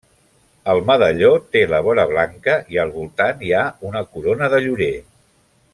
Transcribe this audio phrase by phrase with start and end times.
[0.71, 4.93] El medalló té la vora blanca i al voltant hi ha una corona de llorer.